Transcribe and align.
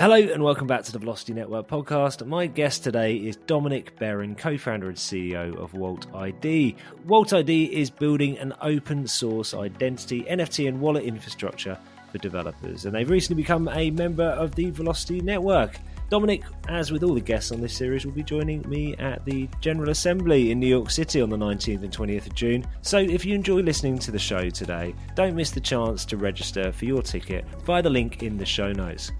Hello 0.00 0.16
and 0.16 0.42
welcome 0.42 0.66
back 0.66 0.82
to 0.84 0.92
the 0.92 0.98
Velocity 0.98 1.34
Network 1.34 1.68
podcast. 1.68 2.26
My 2.26 2.46
guest 2.46 2.82
today 2.82 3.16
is 3.16 3.36
Dominik 3.36 3.98
Beron, 3.98 4.34
co 4.34 4.56
founder 4.56 4.88
and 4.88 4.96
CEO 4.96 5.54
of 5.58 5.74
Walt 5.74 6.06
ID. 6.14 6.74
Walt 7.04 7.34
ID 7.34 7.64
is 7.64 7.90
building 7.90 8.38
an 8.38 8.54
open 8.62 9.06
source 9.06 9.52
identity, 9.52 10.22
NFT, 10.22 10.68
and 10.68 10.80
wallet 10.80 11.04
infrastructure 11.04 11.76
for 12.10 12.16
developers, 12.16 12.86
and 12.86 12.94
they've 12.94 13.10
recently 13.10 13.42
become 13.42 13.68
a 13.68 13.90
member 13.90 14.24
of 14.24 14.54
the 14.54 14.70
Velocity 14.70 15.20
Network. 15.20 15.76
Dominik, 16.10 16.44
as 16.66 16.90
with 16.90 17.02
all 17.02 17.12
the 17.12 17.20
guests 17.20 17.52
on 17.52 17.60
this 17.60 17.76
series, 17.76 18.06
will 18.06 18.12
be 18.14 18.22
joining 18.22 18.66
me 18.70 18.96
at 18.96 19.22
the 19.26 19.50
General 19.60 19.90
Assembly 19.90 20.50
in 20.50 20.58
New 20.58 20.66
York 20.66 20.90
City 20.90 21.20
on 21.20 21.28
the 21.28 21.36
19th 21.36 21.82
and 21.82 21.92
20th 21.92 22.26
of 22.26 22.34
June. 22.34 22.66
So 22.80 22.96
if 22.96 23.26
you 23.26 23.34
enjoy 23.34 23.60
listening 23.60 23.98
to 23.98 24.10
the 24.10 24.18
show 24.18 24.48
today, 24.48 24.94
don't 25.14 25.36
miss 25.36 25.50
the 25.50 25.60
chance 25.60 26.06
to 26.06 26.16
register 26.16 26.72
for 26.72 26.86
your 26.86 27.02
ticket 27.02 27.44
via 27.66 27.82
the 27.82 27.90
link 27.90 28.22
in 28.22 28.38
the 28.38 28.46
show 28.46 28.72
notes. 28.72 29.12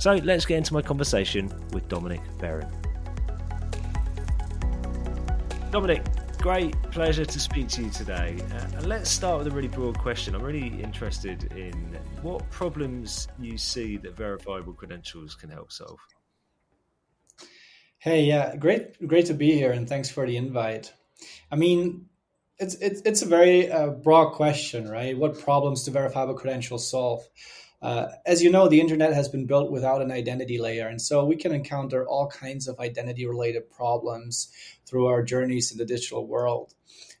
So 0.00 0.14
let's 0.14 0.46
get 0.46 0.56
into 0.56 0.72
my 0.72 0.80
conversation 0.80 1.52
with 1.74 1.86
Dominik 1.90 2.22
Beron. 2.38 2.66
Dominik, 5.70 6.38
great 6.38 6.74
pleasure 6.84 7.26
to 7.26 7.38
speak 7.38 7.68
to 7.68 7.82
you 7.82 7.90
today. 7.90 8.38
Uh, 8.50 8.78
and 8.78 8.86
let's 8.86 9.10
start 9.10 9.44
with 9.44 9.52
a 9.52 9.54
really 9.54 9.68
broad 9.68 9.98
question. 9.98 10.34
I'm 10.34 10.42
really 10.42 10.68
interested 10.82 11.52
in 11.52 11.98
what 12.22 12.48
problems 12.48 13.28
you 13.38 13.58
see 13.58 13.98
that 13.98 14.16
verifiable 14.16 14.72
credentials 14.72 15.34
can 15.34 15.50
help 15.50 15.70
solve. 15.70 15.98
Hey, 17.98 18.24
yeah, 18.24 18.56
great, 18.56 19.06
great 19.06 19.26
to 19.26 19.34
be 19.34 19.52
here, 19.52 19.72
and 19.72 19.86
thanks 19.86 20.08
for 20.08 20.26
the 20.26 20.38
invite. 20.38 20.94
I 21.52 21.56
mean, 21.56 22.06
it's 22.58 22.74
it's 22.76 23.02
it's 23.04 23.20
a 23.20 23.26
very 23.26 23.70
uh, 23.70 23.88
broad 23.88 24.30
question, 24.30 24.88
right? 24.88 25.14
What 25.16 25.38
problems 25.38 25.84
do 25.84 25.90
verifiable 25.90 26.36
credentials 26.36 26.90
solve? 26.90 27.22
Uh, 27.82 28.08
as 28.26 28.42
you 28.42 28.50
know, 28.50 28.68
the 28.68 28.80
internet 28.80 29.14
has 29.14 29.28
been 29.28 29.46
built 29.46 29.70
without 29.70 30.02
an 30.02 30.10
identity 30.10 30.58
layer, 30.58 30.86
and 30.86 31.00
so 31.00 31.24
we 31.24 31.36
can 31.36 31.52
encounter 31.52 32.06
all 32.06 32.28
kinds 32.28 32.68
of 32.68 32.78
identity-related 32.78 33.70
problems 33.70 34.52
through 34.86 35.06
our 35.06 35.22
journeys 35.22 35.72
in 35.72 35.78
the 35.78 35.86
digital 35.86 36.26
world. 36.26 36.74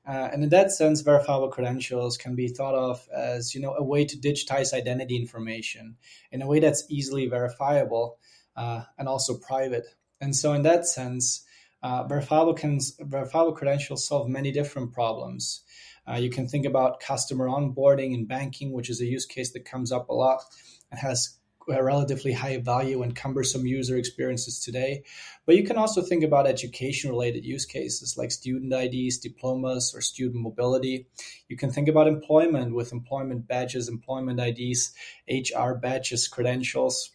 Uh, 0.06 0.28
and 0.32 0.42
in 0.42 0.48
that 0.50 0.72
sense, 0.72 1.02
verifiable 1.02 1.48
credentials 1.48 2.16
can 2.16 2.34
be 2.34 2.48
thought 2.48 2.74
of 2.74 3.06
as 3.14 3.54
you 3.54 3.60
know 3.60 3.74
a 3.74 3.84
way 3.84 4.04
to 4.04 4.16
digitize 4.16 4.72
identity 4.72 5.16
information 5.16 5.96
in 6.32 6.42
a 6.42 6.46
way 6.46 6.58
that's 6.58 6.84
easily 6.88 7.26
verifiable 7.26 8.18
uh, 8.56 8.82
and 8.98 9.08
also 9.08 9.38
private. 9.38 9.86
And 10.20 10.34
so, 10.34 10.52
in 10.52 10.62
that 10.62 10.86
sense, 10.86 11.44
uh, 11.82 12.04
verifiable, 12.04 12.54
can, 12.54 12.80
verifiable 13.00 13.52
credentials 13.52 14.06
solve 14.06 14.28
many 14.28 14.52
different 14.52 14.92
problems. 14.92 15.62
Uh, 16.10 16.16
you 16.16 16.30
can 16.30 16.48
think 16.48 16.66
about 16.66 17.00
customer 17.00 17.46
onboarding 17.46 18.14
in 18.14 18.24
banking, 18.24 18.72
which 18.72 18.90
is 18.90 19.00
a 19.00 19.06
use 19.06 19.26
case 19.26 19.52
that 19.52 19.64
comes 19.64 19.92
up 19.92 20.08
a 20.08 20.14
lot 20.14 20.42
and 20.90 20.98
has 20.98 21.36
a 21.68 21.84
relatively 21.84 22.32
high 22.32 22.56
value 22.56 23.02
and 23.02 23.14
cumbersome 23.14 23.66
user 23.66 23.96
experiences 23.96 24.60
today. 24.60 25.04
But 25.46 25.56
you 25.56 25.64
can 25.64 25.76
also 25.76 26.02
think 26.02 26.24
about 26.24 26.46
education 26.46 27.10
related 27.10 27.44
use 27.44 27.64
cases 27.64 28.16
like 28.16 28.32
student 28.32 28.72
IDs, 28.72 29.18
diplomas, 29.18 29.92
or 29.94 30.00
student 30.00 30.42
mobility. 30.42 31.06
You 31.48 31.56
can 31.56 31.70
think 31.70 31.88
about 31.88 32.08
employment 32.08 32.74
with 32.74 32.92
employment 32.92 33.46
badges, 33.46 33.88
employment 33.88 34.40
IDs, 34.40 34.92
HR 35.28 35.74
badges, 35.74 36.28
credentials. 36.28 37.10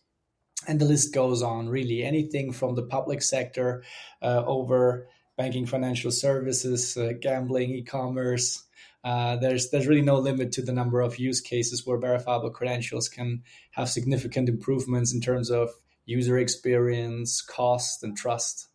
And 0.68 0.80
the 0.80 0.86
list 0.86 1.14
goes 1.14 1.42
on, 1.42 1.68
really. 1.68 2.04
Anything 2.04 2.54
from 2.54 2.76
the 2.76 2.84
public 2.84 3.22
sector 3.22 3.84
uh, 4.22 4.44
over 4.46 5.08
banking, 5.38 5.66
financial 5.66 6.12
services, 6.12 6.96
uh, 6.96 7.12
gambling, 7.20 7.72
e 7.72 7.84
commerce, 7.84 8.65
uh, 9.06 9.36
there's 9.36 9.70
there's 9.70 9.86
really 9.86 10.02
no 10.02 10.18
limit 10.18 10.52
to 10.52 10.64
the 10.64 10.74
number 10.74 11.00
of 11.00 11.20
use 11.20 11.40
cases 11.40 11.86
where 11.86 12.00
verifiable 12.00 12.50
credentials 12.50 13.08
can 13.08 13.44
have 13.72 13.88
significant 13.88 14.50
improvements 14.50 15.14
in 15.14 15.22
terms 15.22 15.52
of 15.52 15.70
user 16.06 16.40
experience, 16.40 17.40
cost, 17.42 18.04
and 18.04 18.18
trust. 18.18 18.68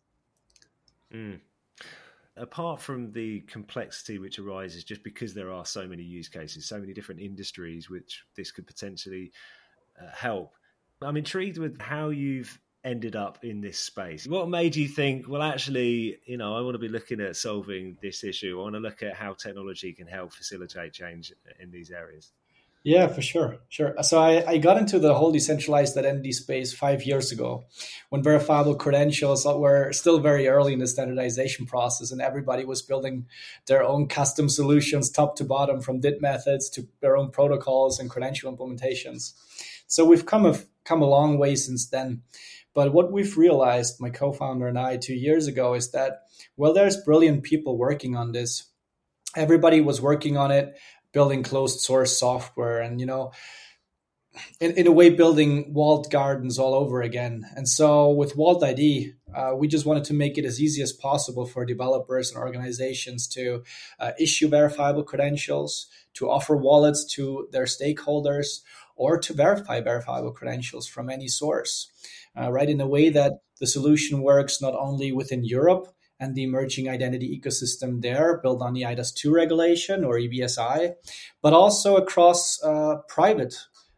Mm. 1.13 1.41
Apart 2.37 2.79
from 2.81 3.11
the 3.11 3.41
complexity 3.41 4.19
which 4.19 4.39
arises 4.39 4.85
just 4.85 5.03
because 5.03 5.33
there 5.33 5.51
are 5.51 5.65
so 5.65 5.85
many 5.85 6.03
use 6.03 6.29
cases, 6.29 6.65
so 6.65 6.79
many 6.79 6.93
different 6.93 7.19
industries 7.19 7.89
which 7.89 8.23
this 8.37 8.51
could 8.51 8.65
potentially 8.65 9.33
uh, 10.01 10.09
help, 10.15 10.53
I'm 11.01 11.17
intrigued 11.17 11.57
with 11.57 11.79
how 11.81 12.07
you've 12.07 12.57
ended 12.83 13.15
up 13.15 13.43
in 13.43 13.61
this 13.61 13.79
space? 13.79 14.27
What 14.27 14.49
made 14.49 14.75
you 14.75 14.87
think, 14.87 15.27
well, 15.27 15.41
actually, 15.41 16.19
you 16.25 16.37
know, 16.37 16.55
I 16.55 16.61
want 16.61 16.75
to 16.75 16.79
be 16.79 16.87
looking 16.87 17.21
at 17.21 17.35
solving 17.35 17.97
this 18.01 18.23
issue. 18.23 18.59
I 18.59 18.63
want 18.63 18.75
to 18.75 18.79
look 18.79 19.03
at 19.03 19.15
how 19.15 19.33
technology 19.33 19.93
can 19.93 20.07
help 20.07 20.33
facilitate 20.33 20.93
change 20.93 21.31
in 21.59 21.71
these 21.71 21.91
areas. 21.91 22.31
Yeah, 22.83 23.07
for 23.07 23.21
sure. 23.21 23.57
Sure. 23.69 23.93
So 24.01 24.19
I, 24.19 24.43
I 24.47 24.57
got 24.57 24.77
into 24.77 24.97
the 24.97 25.13
whole 25.13 25.31
decentralized 25.31 25.95
identity 25.95 26.31
space 26.31 26.73
five 26.73 27.03
years 27.03 27.31
ago 27.31 27.65
when 28.09 28.23
verifiable 28.23 28.73
credentials 28.73 29.45
were 29.45 29.91
still 29.93 30.19
very 30.19 30.47
early 30.47 30.73
in 30.73 30.79
the 30.79 30.87
standardization 30.87 31.67
process 31.67 32.11
and 32.11 32.21
everybody 32.21 32.65
was 32.65 32.81
building 32.81 33.27
their 33.67 33.83
own 33.83 34.07
custom 34.07 34.49
solutions 34.49 35.11
top 35.11 35.35
to 35.35 35.43
bottom 35.43 35.79
from 35.79 35.99
DID 35.99 36.21
methods 36.21 36.71
to 36.71 36.87
their 37.01 37.15
own 37.15 37.29
protocols 37.29 37.99
and 37.99 38.09
credential 38.09 38.51
implementations. 38.51 39.33
So 39.85 40.03
we've 40.03 40.25
come 40.25 40.47
a, 40.47 40.57
come 40.83 41.03
a 41.03 41.09
long 41.09 41.37
way 41.37 41.55
since 41.55 41.87
then. 41.87 42.23
But 42.73 42.93
what 42.93 43.11
we've 43.11 43.37
realized, 43.37 43.99
my 43.99 44.09
co 44.09 44.31
founder 44.31 44.67
and 44.67 44.79
I, 44.79 44.97
two 44.97 45.13
years 45.13 45.45
ago, 45.45 45.75
is 45.75 45.91
that, 45.91 46.21
well, 46.55 46.73
there's 46.73 47.03
brilliant 47.03 47.43
people 47.43 47.77
working 47.77 48.15
on 48.15 48.31
this. 48.31 48.69
Everybody 49.35 49.81
was 49.81 50.01
working 50.01 50.37
on 50.37 50.51
it, 50.51 50.77
building 51.13 51.43
closed 51.43 51.81
source 51.81 52.17
software 52.17 52.79
and, 52.79 52.99
you 52.99 53.05
know, 53.05 53.31
in, 54.61 54.71
in 54.71 54.87
a 54.87 54.91
way, 54.91 55.09
building 55.09 55.73
walled 55.73 56.09
gardens 56.09 56.57
all 56.57 56.73
over 56.73 57.01
again. 57.01 57.45
And 57.55 57.67
so 57.67 58.09
with 58.09 58.37
Walt 58.37 58.63
ID, 58.63 59.13
uh, 59.35 59.51
we 59.55 59.67
just 59.67 59.85
wanted 59.85 60.05
to 60.05 60.13
make 60.13 60.37
it 60.37 60.45
as 60.45 60.61
easy 60.61 60.81
as 60.81 60.93
possible 60.93 61.45
for 61.45 61.65
developers 61.65 62.31
and 62.31 62.39
organizations 62.39 63.27
to 63.29 63.63
uh, 63.99 64.11
issue 64.17 64.47
verifiable 64.47 65.03
credentials, 65.03 65.87
to 66.13 66.29
offer 66.29 66.55
wallets 66.55 67.03
to 67.15 67.49
their 67.51 67.65
stakeholders, 67.65 68.61
or 68.95 69.17
to 69.17 69.33
verify 69.33 69.81
verifiable 69.81 70.31
credentials 70.31 70.87
from 70.87 71.09
any 71.09 71.27
source 71.27 71.91
uh, 72.39 72.51
right? 72.51 72.69
In 72.69 72.81
a 72.81 72.87
way 72.87 73.09
that 73.09 73.41
the 73.59 73.67
solution 73.67 74.21
works 74.21 74.61
not 74.61 74.75
only 74.75 75.11
within 75.11 75.43
Europe 75.43 75.93
and 76.21 76.35
the 76.35 76.43
emerging 76.43 76.87
identity 76.87 77.27
ecosystem 77.37 78.01
there, 78.01 78.37
built 78.37 78.61
on 78.61 78.73
the 78.73 78.83
eIDAS 78.83 79.13
2 79.15 79.33
regulation 79.33 80.05
or 80.05 80.15
EBSI, 80.17 80.93
but 81.41 81.51
also 81.51 81.97
across 81.97 82.63
uh, 82.63 82.97
private 83.07 83.55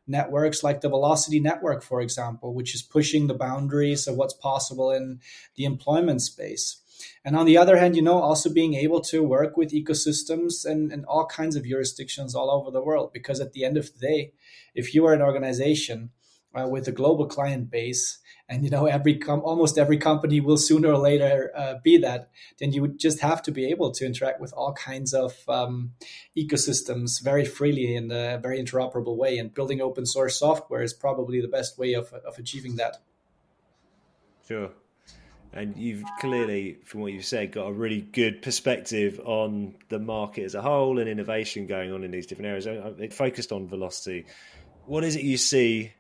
networks 0.08 0.64
like 0.64 0.80
the 0.80 0.90
Velocity 0.90 1.42
Network, 1.42 1.84
for 1.84 2.00
example, 2.02 2.54
which 2.54 2.74
is 2.74 2.82
pushing 2.82 3.28
the 3.28 3.34
boundaries 3.34 4.08
of 4.08 4.16
what's 4.16 4.34
possible 4.34 4.90
in 4.90 5.20
the 5.56 5.66
employment 5.66 6.22
space. 6.22 6.78
And 7.26 7.36
on 7.36 7.46
the 7.46 7.58
other 7.58 7.78
hand, 7.78 7.98
you 7.98 8.02
know, 8.02 8.22
also 8.22 8.50
being 8.50 8.74
able 8.74 9.02
to 9.02 9.22
work 9.22 9.58
with 9.58 9.72
ecosystems 9.72 10.66
and, 10.66 10.92
and 10.92 11.06
all 11.06 11.26
kinds 11.26 11.58
of 11.58 11.66
jurisdictions 11.66 12.34
all 12.34 12.50
over 12.50 12.72
the 12.72 12.82
world. 12.82 13.12
Because 13.14 13.42
at 13.42 13.52
the 13.52 13.66
end 13.66 13.76
of 13.76 13.92
the 13.94 14.00
day, 14.00 14.34
if 14.74 14.94
you 14.94 15.06
are 15.06 15.14
an 15.14 15.22
organization 15.22 16.12
uh, 16.54 16.68
with 16.68 16.88
a 16.88 16.92
global 16.92 17.26
client 17.26 17.72
base, 17.72 18.20
and 18.48 18.64
you 18.64 18.70
know 18.70 18.86
every 18.86 19.18
com- 19.18 19.42
almost 19.42 19.78
every 19.78 19.98
company 19.98 20.40
will 20.40 20.58
sooner 20.58 20.90
or 20.90 20.98
later 20.98 21.52
uh, 21.56 21.76
be 21.84 21.98
that. 21.98 22.30
Then 22.60 22.72
you 22.74 22.82
would 22.82 23.00
just 23.00 23.20
have 23.22 23.42
to 23.44 23.52
be 23.52 23.66
able 23.70 23.92
to 23.92 24.06
interact 24.06 24.40
with 24.40 24.54
all 24.54 24.74
kinds 24.74 25.14
of 25.14 25.38
um, 25.48 25.94
ecosystems 26.38 27.22
very 27.24 27.46
freely 27.46 27.96
in 27.96 28.12
a 28.12 28.38
very 28.38 28.62
interoperable 28.62 29.16
way. 29.16 29.38
And 29.38 29.54
building 29.54 29.82
open 29.82 30.06
source 30.06 30.40
software 30.40 30.84
is 30.84 30.94
probably 30.94 31.42
the 31.42 31.48
best 31.48 31.78
way 31.78 31.94
of, 31.94 32.14
of 32.14 32.38
achieving 32.38 32.76
that. 32.76 32.98
Sure. 34.48 34.70
And 35.56 35.78
you've 35.78 36.04
clearly 36.20 36.80
from 36.84 37.02
what 37.02 37.14
you've 37.14 37.26
said 37.26 37.52
got 37.52 37.68
a 37.68 37.74
really 37.74 38.02
good 38.02 38.42
perspective 38.42 39.22
on 39.24 39.76
the 39.90 40.00
market 40.00 40.46
as 40.46 40.56
a 40.56 40.62
whole 40.64 40.98
and 40.98 41.08
innovation 41.08 41.68
going 41.68 41.92
on 41.92 42.04
in 42.04 42.10
these 42.10 42.26
different 42.26 42.48
areas. 42.48 42.66
It 43.00 43.14
focused 43.14 43.52
on 43.52 43.68
velocity. 43.68 44.26
What 44.86 45.04
is 45.04 45.16
it 45.16 45.22
you 45.22 45.38
see 45.38 45.94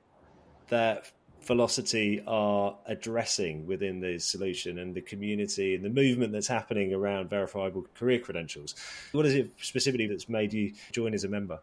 that 0.73 1.11
Velocity 1.45 2.23
are 2.25 2.77
addressing 2.87 3.67
within 3.67 3.99
the 3.99 4.17
solution 4.17 4.79
and 4.79 4.95
the 4.95 5.01
community 5.01 5.75
and 5.75 5.83
the 5.83 5.89
movement 5.89 6.31
that's 6.31 6.47
happening 6.47 6.93
around 6.93 7.29
verifiable 7.29 7.85
career 7.93 8.19
credentials. 8.19 8.75
What 9.11 9.25
is 9.25 9.35
it 9.35 9.51
specifically 9.61 10.07
that's 10.07 10.29
made 10.29 10.53
you 10.53 10.73
join 10.91 11.13
as 11.13 11.25
a 11.25 11.27
member? 11.27 11.59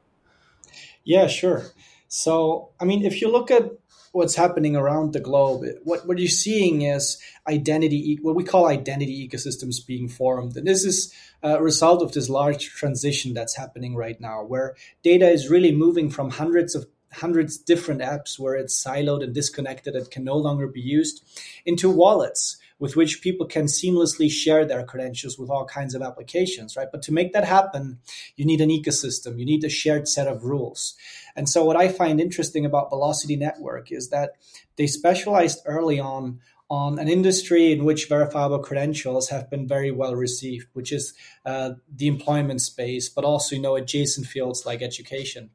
Yeah, 1.02 1.28
sure. 1.28 1.64
So, 2.08 2.70
I 2.78 2.84
mean, 2.84 3.04
if 3.04 3.20
you 3.20 3.32
look 3.32 3.50
at 3.50 3.72
what's 4.12 4.34
happening 4.34 4.76
around 4.76 5.12
the 5.12 5.20
globe, 5.20 5.64
what, 5.84 6.06
what 6.06 6.18
you're 6.18 6.28
seeing 6.28 6.82
is 6.82 7.18
identity, 7.48 8.18
what 8.20 8.34
we 8.34 8.44
call 8.44 8.68
identity 8.68 9.26
ecosystems 9.26 9.86
being 9.86 10.08
formed. 10.08 10.56
And 10.56 10.66
this 10.66 10.84
is 10.84 11.14
a 11.42 11.62
result 11.62 12.02
of 12.02 12.12
this 12.12 12.28
large 12.28 12.68
transition 12.68 13.32
that's 13.32 13.56
happening 13.56 13.96
right 13.96 14.20
now, 14.20 14.44
where 14.44 14.76
data 15.02 15.28
is 15.30 15.48
really 15.48 15.74
moving 15.74 16.10
from 16.10 16.30
hundreds 16.30 16.74
of 16.74 16.86
hundreds 17.12 17.58
different 17.58 18.00
apps 18.00 18.38
where 18.38 18.54
it's 18.54 18.82
siloed 18.82 19.22
and 19.22 19.34
disconnected 19.34 19.94
and 19.94 20.10
can 20.10 20.24
no 20.24 20.36
longer 20.36 20.66
be 20.66 20.80
used 20.80 21.24
into 21.64 21.90
wallets 21.90 22.56
with 22.78 22.96
which 22.96 23.20
people 23.20 23.46
can 23.46 23.66
seamlessly 23.66 24.30
share 24.30 24.64
their 24.64 24.82
credentials 24.82 25.38
with 25.38 25.50
all 25.50 25.66
kinds 25.66 25.94
of 25.94 26.02
applications, 26.02 26.76
right? 26.76 26.88
But 26.90 27.02
to 27.02 27.12
make 27.12 27.32
that 27.34 27.44
happen, 27.44 27.98
you 28.36 28.46
need 28.46 28.62
an 28.62 28.70
ecosystem, 28.70 29.38
you 29.38 29.44
need 29.44 29.62
a 29.64 29.68
shared 29.68 30.08
set 30.08 30.26
of 30.26 30.44
rules. 30.44 30.94
And 31.36 31.48
so, 31.48 31.64
what 31.64 31.76
I 31.76 31.88
find 31.88 32.20
interesting 32.20 32.64
about 32.64 32.88
Velocity 32.90 33.36
Network 33.36 33.92
is 33.92 34.08
that 34.08 34.32
they 34.76 34.86
specialized 34.86 35.60
early 35.66 36.00
on 36.00 36.40
on 36.70 37.00
an 37.00 37.08
industry 37.08 37.72
in 37.72 37.84
which 37.84 38.08
verifiable 38.08 38.60
credentials 38.60 39.28
have 39.28 39.50
been 39.50 39.66
very 39.66 39.90
well 39.90 40.14
received, 40.14 40.68
which 40.72 40.92
is 40.92 41.12
uh, 41.44 41.72
the 41.94 42.06
employment 42.06 42.60
space, 42.60 43.08
but 43.08 43.24
also 43.24 43.56
you 43.56 43.62
know 43.62 43.74
adjacent 43.74 44.26
fields 44.26 44.64
like 44.64 44.80
education. 44.80 45.50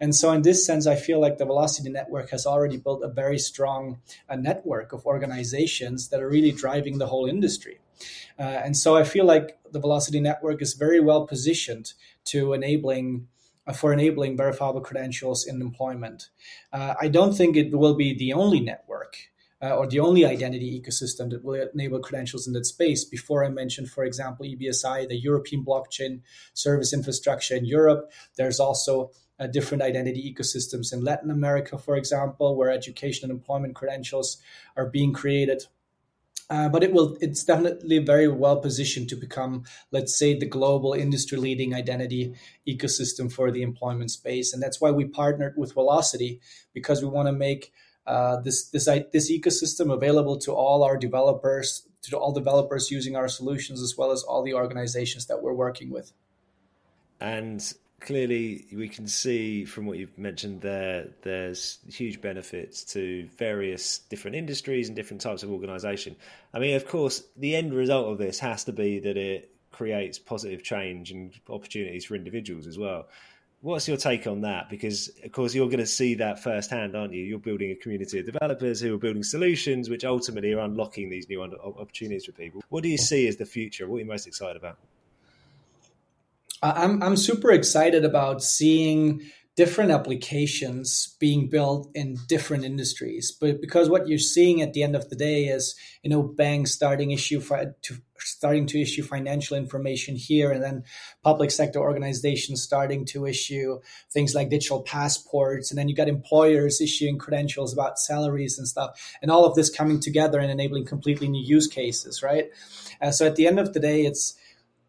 And 0.00 0.14
so, 0.14 0.32
in 0.32 0.42
this 0.42 0.66
sense, 0.66 0.86
I 0.86 0.96
feel 0.96 1.20
like 1.20 1.38
the 1.38 1.46
Velocity 1.46 1.88
Network 1.88 2.30
has 2.30 2.46
already 2.46 2.76
built 2.78 3.04
a 3.04 3.08
very 3.08 3.38
strong 3.38 4.00
uh, 4.28 4.34
network 4.34 4.92
of 4.92 5.06
organizations 5.06 6.08
that 6.08 6.20
are 6.20 6.28
really 6.28 6.52
driving 6.52 6.98
the 6.98 7.06
whole 7.06 7.26
industry. 7.26 7.78
Uh, 8.38 8.42
and 8.42 8.76
so, 8.76 8.96
I 8.96 9.04
feel 9.04 9.24
like 9.24 9.58
the 9.70 9.78
Velocity 9.78 10.18
Network 10.18 10.60
is 10.60 10.74
very 10.74 10.98
well 10.98 11.26
positioned 11.26 11.92
to 12.26 12.54
enabling 12.54 13.28
uh, 13.68 13.72
for 13.72 13.92
enabling 13.92 14.36
verifiable 14.36 14.80
credentials 14.80 15.46
in 15.46 15.60
employment. 15.60 16.28
Uh, 16.72 16.94
I 17.00 17.06
don't 17.06 17.34
think 17.34 17.56
it 17.56 17.70
will 17.70 17.94
be 17.94 18.18
the 18.18 18.32
only 18.32 18.58
network 18.58 19.16
uh, 19.62 19.74
or 19.76 19.86
the 19.86 20.00
only 20.00 20.24
identity 20.24 20.80
ecosystem 20.80 21.30
that 21.30 21.44
will 21.44 21.68
enable 21.72 21.98
credentials 21.98 22.46
in 22.46 22.52
that 22.52 22.66
space. 22.66 23.04
Before 23.04 23.44
I 23.44 23.48
mentioned, 23.48 23.90
for 23.90 24.04
example, 24.04 24.44
EBSI, 24.44 25.08
the 25.08 25.16
European 25.16 25.64
blockchain 25.64 26.20
service 26.52 26.92
infrastructure 26.92 27.56
in 27.56 27.64
Europe. 27.64 28.10
There's 28.36 28.60
also 28.60 29.12
uh, 29.38 29.46
different 29.46 29.82
identity 29.82 30.32
ecosystems 30.32 30.92
in 30.92 31.02
Latin 31.02 31.30
America, 31.30 31.78
for 31.78 31.96
example, 31.96 32.56
where 32.56 32.70
education 32.70 33.30
and 33.30 33.38
employment 33.38 33.74
credentials 33.74 34.38
are 34.76 34.86
being 34.86 35.12
created. 35.12 35.64
Uh, 36.48 36.68
but 36.68 36.84
it 36.84 36.92
will 36.92 37.16
it's 37.20 37.42
definitely 37.42 37.98
very 37.98 38.28
well 38.28 38.60
positioned 38.60 39.08
to 39.08 39.16
become 39.16 39.64
let's 39.90 40.16
say 40.16 40.38
the 40.38 40.46
global 40.46 40.92
industry 40.92 41.36
leading 41.36 41.74
identity 41.74 42.36
ecosystem 42.68 43.32
for 43.32 43.50
the 43.50 43.62
employment 43.62 44.12
space 44.12 44.52
and 44.52 44.62
that's 44.62 44.80
why 44.80 44.92
we 44.92 45.04
partnered 45.04 45.54
with 45.56 45.74
velocity 45.74 46.40
because 46.72 47.02
we 47.02 47.08
want 47.08 47.26
to 47.26 47.32
make 47.32 47.72
uh, 48.06 48.40
this 48.40 48.68
this 48.68 48.84
this 49.12 49.30
ecosystem 49.30 49.92
available 49.92 50.36
to 50.38 50.52
all 50.52 50.82
our 50.82 50.96
developers, 50.96 51.86
to 52.02 52.16
all 52.16 52.32
developers 52.32 52.90
using 52.90 53.16
our 53.16 53.28
solutions, 53.28 53.82
as 53.82 53.96
well 53.96 54.12
as 54.12 54.22
all 54.22 54.42
the 54.42 54.54
organizations 54.54 55.26
that 55.26 55.42
we're 55.42 55.52
working 55.52 55.90
with. 55.90 56.12
And 57.20 57.62
clearly, 58.00 58.66
we 58.72 58.88
can 58.88 59.08
see 59.08 59.64
from 59.64 59.86
what 59.86 59.98
you've 59.98 60.16
mentioned 60.18 60.60
there, 60.60 61.08
there's 61.22 61.78
huge 61.88 62.20
benefits 62.20 62.84
to 62.84 63.28
various 63.36 63.98
different 63.98 64.36
industries 64.36 64.88
and 64.88 64.94
different 64.96 65.22
types 65.22 65.42
of 65.42 65.50
organisation. 65.50 66.14
I 66.54 66.58
mean, 66.58 66.76
of 66.76 66.86
course, 66.86 67.22
the 67.36 67.56
end 67.56 67.74
result 67.74 68.08
of 68.08 68.18
this 68.18 68.38
has 68.40 68.64
to 68.64 68.72
be 68.72 69.00
that 69.00 69.16
it 69.16 69.50
creates 69.72 70.18
positive 70.18 70.62
change 70.62 71.10
and 71.10 71.32
opportunities 71.48 72.04
for 72.04 72.14
individuals 72.14 72.66
as 72.66 72.78
well. 72.78 73.08
What's 73.62 73.88
your 73.88 73.96
take 73.96 74.26
on 74.26 74.42
that? 74.42 74.68
Because 74.68 75.10
of 75.24 75.32
course 75.32 75.54
you're 75.54 75.66
going 75.66 75.78
to 75.78 75.86
see 75.86 76.14
that 76.14 76.42
firsthand, 76.42 76.94
aren't 76.94 77.14
you? 77.14 77.24
You're 77.24 77.38
building 77.38 77.70
a 77.70 77.74
community 77.74 78.20
of 78.20 78.26
developers 78.26 78.80
who 78.80 78.94
are 78.94 78.98
building 78.98 79.22
solutions, 79.22 79.88
which 79.90 80.04
ultimately 80.04 80.52
are 80.52 80.60
unlocking 80.60 81.10
these 81.10 81.28
new 81.28 81.42
opportunities 81.42 82.26
for 82.26 82.32
people. 82.32 82.62
What 82.68 82.82
do 82.82 82.88
you 82.88 82.98
see 82.98 83.26
as 83.26 83.36
the 83.36 83.46
future? 83.46 83.88
What 83.88 83.96
are 83.96 84.00
you 84.00 84.06
most 84.06 84.26
excited 84.26 84.56
about? 84.56 84.78
I'm 86.62 87.02
I'm 87.02 87.16
super 87.16 87.50
excited 87.50 88.04
about 88.04 88.42
seeing 88.42 89.22
different 89.56 89.90
applications 89.90 91.16
being 91.18 91.48
built 91.48 91.90
in 91.94 92.18
different 92.28 92.64
industries. 92.64 93.32
But 93.32 93.62
because 93.62 93.88
what 93.88 94.06
you're 94.06 94.18
seeing 94.18 94.60
at 94.60 94.74
the 94.74 94.82
end 94.82 94.94
of 94.94 95.08
the 95.08 95.16
day 95.16 95.46
is 95.46 95.74
you 96.02 96.10
know 96.10 96.22
banks 96.22 96.72
starting 96.72 97.10
issue 97.10 97.40
fi- 97.40 97.72
to 97.82 97.96
starting 98.18 98.66
to 98.66 98.80
issue 98.80 99.02
financial 99.02 99.56
information 99.56 100.16
here 100.16 100.50
and 100.50 100.62
then 100.62 100.84
public 101.22 101.50
sector 101.50 101.78
organizations 101.80 102.62
starting 102.62 103.04
to 103.04 103.26
issue 103.26 103.78
things 104.10 104.34
like 104.34 104.48
digital 104.48 104.82
passports 104.82 105.70
and 105.70 105.78
then 105.78 105.88
you 105.88 105.94
got 105.94 106.08
employers 106.08 106.80
issuing 106.80 107.18
credentials 107.18 107.72
about 107.72 107.98
salaries 107.98 108.58
and 108.58 108.66
stuff 108.66 109.16
and 109.20 109.30
all 109.30 109.44
of 109.44 109.54
this 109.54 109.68
coming 109.68 110.00
together 110.00 110.38
and 110.38 110.50
enabling 110.50 110.84
completely 110.84 111.28
new 111.28 111.44
use 111.44 111.66
cases 111.66 112.22
right? 112.22 112.46
Uh, 113.00 113.10
so 113.10 113.26
at 113.26 113.36
the 113.36 113.46
end 113.46 113.58
of 113.58 113.72
the 113.74 113.80
day 113.80 114.06
it's 114.06 114.34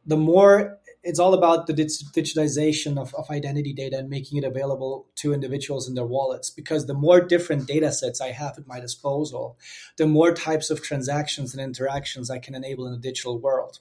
the 0.05 0.17
more 0.17 0.79
it's 1.03 1.19
all 1.19 1.33
about 1.33 1.67
the 1.67 1.73
digitization 1.73 2.99
of, 2.99 3.13
of 3.15 3.29
identity 3.29 3.73
data 3.73 3.97
and 3.97 4.09
making 4.09 4.37
it 4.37 4.43
available 4.43 5.07
to 5.15 5.33
individuals 5.33 5.87
in 5.87 5.95
their 5.95 6.05
wallets 6.05 6.49
because 6.49 6.85
the 6.85 6.93
more 6.93 7.21
different 7.21 7.67
data 7.67 7.91
sets 7.91 8.21
i 8.21 8.31
have 8.31 8.57
at 8.57 8.67
my 8.67 8.79
disposal 8.79 9.57
the 9.97 10.07
more 10.07 10.33
types 10.33 10.69
of 10.69 10.81
transactions 10.81 11.53
and 11.53 11.63
interactions 11.63 12.29
i 12.29 12.39
can 12.39 12.55
enable 12.55 12.85
in 12.85 12.93
the 12.93 12.99
digital 12.99 13.39
world. 13.39 13.79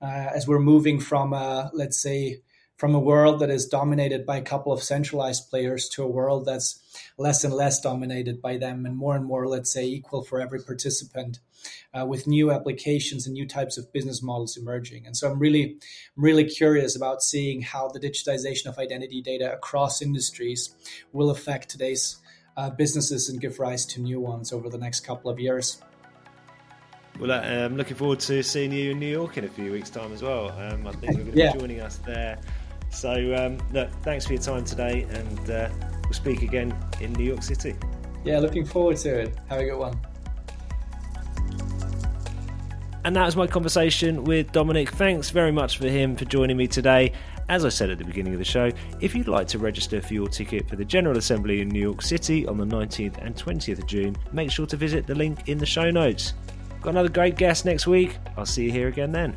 Uh, 0.00 0.28
as 0.34 0.46
we're 0.46 0.58
moving 0.58 1.00
from 1.00 1.32
uh, 1.32 1.68
let's 1.72 2.00
say 2.00 2.42
from 2.76 2.94
a 2.94 3.00
world 3.00 3.40
that 3.40 3.50
is 3.50 3.66
dominated 3.66 4.26
by 4.26 4.36
a 4.36 4.42
couple 4.42 4.72
of 4.72 4.82
centralized 4.82 5.48
players 5.48 5.88
to 5.88 6.02
a 6.02 6.08
world 6.08 6.44
that's 6.44 6.78
less 7.16 7.42
and 7.42 7.54
less 7.54 7.80
dominated 7.80 8.42
by 8.42 8.58
them 8.58 8.84
and 8.84 8.96
more 8.96 9.16
and 9.16 9.24
more, 9.24 9.48
let's 9.48 9.72
say, 9.72 9.84
equal 9.84 10.22
for 10.22 10.40
every 10.40 10.60
participant, 10.60 11.40
uh, 11.98 12.04
with 12.04 12.26
new 12.26 12.50
applications 12.50 13.26
and 13.26 13.32
new 13.32 13.46
types 13.46 13.78
of 13.78 13.90
business 13.92 14.22
models 14.22 14.58
emerging. 14.58 15.06
And 15.06 15.16
so 15.16 15.30
I'm 15.30 15.38
really, 15.38 15.78
really 16.16 16.44
curious 16.44 16.94
about 16.94 17.22
seeing 17.22 17.62
how 17.62 17.88
the 17.88 18.00
digitization 18.00 18.66
of 18.66 18.78
identity 18.78 19.22
data 19.22 19.52
across 19.54 20.02
industries 20.02 20.74
will 21.12 21.30
affect 21.30 21.70
today's 21.70 22.18
uh, 22.58 22.70
businesses 22.70 23.28
and 23.30 23.40
give 23.40 23.58
rise 23.58 23.86
to 23.86 24.00
new 24.00 24.20
ones 24.20 24.52
over 24.52 24.68
the 24.68 24.78
next 24.78 25.00
couple 25.00 25.30
of 25.30 25.40
years. 25.40 25.80
Well, 27.18 27.30
uh, 27.30 27.40
I'm 27.40 27.78
looking 27.78 27.96
forward 27.96 28.20
to 28.20 28.42
seeing 28.42 28.72
you 28.72 28.90
in 28.90 29.00
New 29.00 29.10
York 29.10 29.38
in 29.38 29.44
a 29.44 29.48
few 29.48 29.72
weeks' 29.72 29.88
time 29.88 30.12
as 30.12 30.22
well. 30.22 30.50
Um, 30.50 30.86
I 30.86 30.92
think 30.92 31.16
you're 31.16 31.24
going 31.24 31.32
to 31.32 31.38
yeah. 31.38 31.52
be 31.52 31.58
joining 31.58 31.80
us 31.80 31.96
there 32.04 32.38
so, 32.96 33.34
um, 33.36 33.58
look, 33.72 33.90
thanks 34.02 34.26
for 34.26 34.32
your 34.32 34.42
time 34.42 34.64
today, 34.64 35.06
and 35.10 35.50
uh, 35.50 35.68
we'll 36.04 36.12
speak 36.12 36.42
again 36.42 36.74
in 37.00 37.12
New 37.12 37.24
York 37.24 37.42
City. 37.42 37.74
Yeah, 38.24 38.38
looking 38.38 38.64
forward 38.64 38.96
to 38.98 39.20
it. 39.20 39.38
Have 39.48 39.60
a 39.60 39.64
good 39.64 39.78
one. 39.78 40.00
And 43.04 43.14
that 43.14 43.24
was 43.24 43.36
my 43.36 43.46
conversation 43.46 44.24
with 44.24 44.50
Dominik. 44.50 44.88
Thanks 44.88 45.30
very 45.30 45.52
much 45.52 45.78
for 45.78 45.86
him 45.86 46.16
for 46.16 46.24
joining 46.24 46.56
me 46.56 46.66
today. 46.66 47.12
As 47.48 47.64
I 47.64 47.68
said 47.68 47.90
at 47.90 47.98
the 47.98 48.04
beginning 48.04 48.32
of 48.32 48.40
the 48.40 48.44
show, 48.44 48.72
if 49.00 49.14
you'd 49.14 49.28
like 49.28 49.46
to 49.48 49.58
register 49.58 50.00
for 50.00 50.14
your 50.14 50.26
ticket 50.26 50.68
for 50.68 50.74
the 50.74 50.84
General 50.84 51.16
Assembly 51.18 51.60
in 51.60 51.68
New 51.68 51.78
York 51.78 52.02
City 52.02 52.46
on 52.48 52.56
the 52.56 52.64
19th 52.64 53.24
and 53.24 53.36
20th 53.36 53.78
of 53.78 53.86
June, 53.86 54.16
make 54.32 54.50
sure 54.50 54.66
to 54.66 54.76
visit 54.76 55.06
the 55.06 55.14
link 55.14 55.48
in 55.48 55.58
the 55.58 55.66
show 55.66 55.90
notes. 55.90 56.32
Got 56.80 56.90
another 56.90 57.08
great 57.08 57.36
guest 57.36 57.64
next 57.64 57.86
week. 57.86 58.16
I'll 58.36 58.46
see 58.46 58.64
you 58.64 58.72
here 58.72 58.88
again 58.88 59.12
then. 59.12 59.36